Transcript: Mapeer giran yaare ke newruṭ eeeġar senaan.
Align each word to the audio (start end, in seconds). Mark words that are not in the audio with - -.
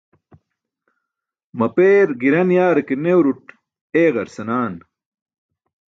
Mapeer 1.57 2.07
giran 2.19 2.49
yaare 2.57 2.81
ke 2.87 2.95
newruṭ 2.97 3.45
eeeġar 3.99 4.27
senaan. 4.35 4.75